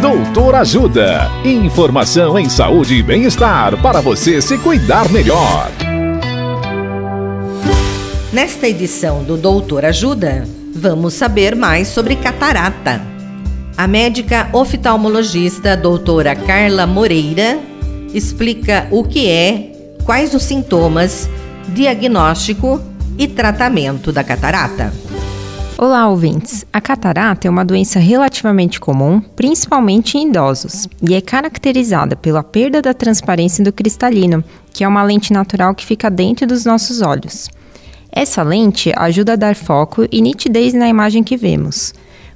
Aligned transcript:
Doutor 0.00 0.54
Ajuda. 0.56 1.30
Informação 1.42 2.38
em 2.38 2.50
saúde 2.50 2.96
e 2.96 3.02
bem-estar 3.02 3.80
para 3.80 4.02
você 4.02 4.42
se 4.42 4.58
cuidar 4.58 5.10
melhor. 5.10 5.70
Nesta 8.30 8.68
edição 8.68 9.24
do 9.24 9.38
Doutor 9.38 9.86
Ajuda, 9.86 10.46
vamos 10.74 11.14
saber 11.14 11.56
mais 11.56 11.88
sobre 11.88 12.14
catarata. 12.14 13.00
A 13.74 13.88
médica 13.88 14.50
oftalmologista 14.52 15.74
doutora 15.74 16.36
Carla 16.36 16.86
Moreira 16.86 17.58
explica 18.12 18.86
o 18.90 19.02
que 19.02 19.30
é, 19.30 19.94
quais 20.04 20.34
os 20.34 20.42
sintomas, 20.42 21.28
diagnóstico 21.68 22.82
e 23.18 23.26
tratamento 23.26 24.12
da 24.12 24.22
catarata. 24.22 24.92
Olá, 25.78 26.08
ouvintes! 26.08 26.64
A 26.72 26.80
catarata 26.80 27.46
é 27.46 27.50
uma 27.50 27.62
doença 27.62 27.98
relativamente 27.98 28.80
comum, 28.80 29.20
principalmente 29.20 30.16
em 30.16 30.30
idosos, 30.30 30.88
e 31.02 31.14
é 31.14 31.20
caracterizada 31.20 32.16
pela 32.16 32.42
perda 32.42 32.80
da 32.80 32.94
transparência 32.94 33.62
do 33.62 33.70
cristalino, 33.70 34.42
que 34.72 34.84
é 34.84 34.88
uma 34.88 35.02
lente 35.02 35.34
natural 35.34 35.74
que 35.74 35.84
fica 35.84 36.08
dentro 36.08 36.46
dos 36.46 36.64
nossos 36.64 37.02
olhos. 37.02 37.50
Essa 38.10 38.42
lente 38.42 38.90
ajuda 38.96 39.34
a 39.34 39.36
dar 39.36 39.54
foco 39.54 40.06
e 40.10 40.22
nitidez 40.22 40.72
na 40.72 40.88
imagem 40.88 41.22
que 41.22 41.36
vemos. 41.36 41.92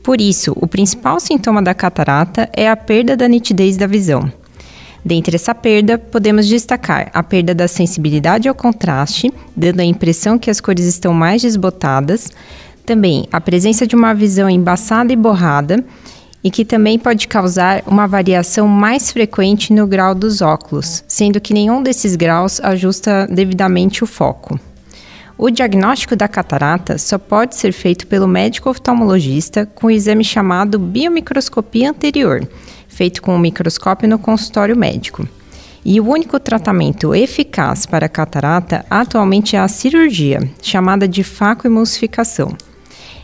Por 0.00 0.20
isso, 0.20 0.52
o 0.54 0.68
principal 0.68 1.18
sintoma 1.18 1.60
da 1.60 1.74
catarata 1.74 2.48
é 2.52 2.70
a 2.70 2.76
perda 2.76 3.16
da 3.16 3.26
nitidez 3.26 3.76
da 3.76 3.88
visão. 3.88 4.32
Dentre 5.04 5.34
essa 5.34 5.54
perda, 5.56 5.98
podemos 5.98 6.46
destacar 6.46 7.10
a 7.12 7.22
perda 7.22 7.52
da 7.52 7.66
sensibilidade 7.66 8.48
ao 8.48 8.54
contraste, 8.54 9.34
dando 9.56 9.80
a 9.80 9.84
impressão 9.84 10.38
que 10.38 10.50
as 10.50 10.60
cores 10.60 10.84
estão 10.86 11.12
mais 11.12 11.42
desbotadas, 11.42 12.30
também 12.84 13.26
a 13.32 13.40
presença 13.40 13.86
de 13.86 13.96
uma 13.96 14.14
visão 14.14 14.48
embaçada 14.48 15.12
e 15.12 15.16
borrada, 15.16 15.84
e 16.44 16.50
que 16.50 16.64
também 16.64 16.98
pode 16.98 17.26
causar 17.26 17.82
uma 17.86 18.06
variação 18.06 18.68
mais 18.68 19.10
frequente 19.10 19.72
no 19.72 19.86
grau 19.86 20.14
dos 20.14 20.42
óculos, 20.42 21.02
sendo 21.08 21.40
que 21.40 21.54
nenhum 21.54 21.82
desses 21.82 22.14
graus 22.16 22.60
ajusta 22.60 23.26
devidamente 23.26 24.04
o 24.04 24.06
foco. 24.06 24.60
O 25.38 25.50
diagnóstico 25.50 26.14
da 26.14 26.28
catarata 26.28 26.98
só 26.98 27.18
pode 27.18 27.56
ser 27.56 27.72
feito 27.72 28.06
pelo 28.06 28.28
médico 28.28 28.68
oftalmologista 28.68 29.66
com 29.66 29.88
o 29.88 29.90
exame 29.90 30.22
chamado 30.22 30.78
biomicroscopia 30.78 31.90
anterior, 31.90 32.46
feito 32.88 33.22
com 33.22 33.34
um 33.34 33.38
microscópio 33.38 34.08
no 34.08 34.18
consultório 34.18 34.76
médico. 34.76 35.26
E 35.84 36.00
o 36.00 36.08
único 36.08 36.38
tratamento 36.38 37.14
eficaz 37.14 37.84
para 37.84 38.06
a 38.06 38.08
catarata 38.08 38.84
atualmente 38.88 39.56
é 39.56 39.58
a 39.58 39.68
cirurgia, 39.68 40.40
chamada 40.62 41.08
de 41.08 41.24
facoemulsificação. 41.24 42.56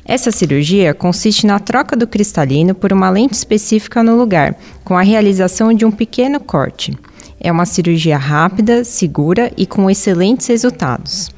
Essa 0.04 0.30
cirurgia 0.30 0.94
consiste 0.94 1.46
na 1.46 1.58
troca 1.58 1.96
do 1.96 2.06
cristalino 2.06 2.74
por 2.74 2.92
uma 2.92 3.10
lente 3.10 3.34
específica 3.34 4.02
no 4.02 4.16
lugar, 4.16 4.56
com 4.84 4.96
a 4.96 5.02
realização 5.02 5.72
de 5.72 5.84
um 5.84 5.90
pequeno 5.90 6.40
corte. 6.40 6.96
É 7.40 7.50
uma 7.50 7.66
cirurgia 7.66 8.16
rápida, 8.16 8.84
segura 8.84 9.52
e 9.56 9.66
com 9.66 9.90
excelentes 9.90 10.46
resultados. 10.46 11.30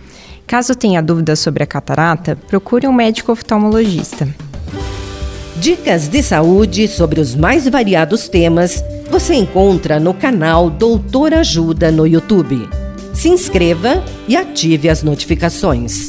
Caso 0.47 0.75
tenha 0.75 1.03
dúvidas 1.03 1.39
sobre 1.39 1.63
a 1.63 1.67
catarata, 1.67 2.37
procure 2.49 2.87
um 2.87 2.93
médico 2.93 3.33
oftalmologista. 3.33 4.29
Dicas 5.57 6.09
de 6.09 6.23
saúde 6.23 6.89
sobre 6.89 7.21
os 7.21 7.37
mais 7.37 7.69
variados 7.69 8.29
temas 8.29 8.83
você 9.13 9.35
encontra 9.35 10.01
no 10.01 10.15
canal 10.15 10.71
Doutor 10.71 11.35
Ajuda 11.35 11.93
no 11.93 12.07
YouTube. 12.07 12.69
Se 13.13 13.29
inscreva 13.29 14.03
e 14.27 14.35
ative 14.35 14.89
as 14.89 15.03
notificações. 15.03 16.09